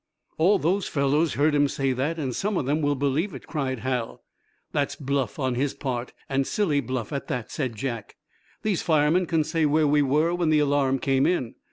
"All 0.39 0.57
those 0.57 0.87
fellows 0.87 1.35
heard 1.35 1.53
him 1.53 1.67
say 1.67 1.93
that, 1.93 2.17
and 2.17 2.35
some 2.35 2.57
of 2.57 2.65
them 2.65 2.81
will 2.81 2.95
believe 2.95 3.35
it!" 3.35 3.45
cried 3.45 3.81
Hal. 3.81 4.23
"That's 4.71 4.95
bluff 4.95 5.37
on 5.37 5.53
his 5.53 5.75
part, 5.75 6.11
and 6.27 6.47
silly 6.47 6.81
bluff, 6.81 7.13
at 7.13 7.27
that," 7.27 7.51
said 7.51 7.75
Jack. 7.75 8.15
"These 8.63 8.81
firemen 8.81 9.27
can 9.27 9.43
say 9.43 9.67
where 9.67 9.87
we 9.87 10.01
were 10.01 10.33
when 10.33 10.49
the 10.49 10.57
alarm 10.57 10.97
came 10.97 11.27
in." 11.27 11.53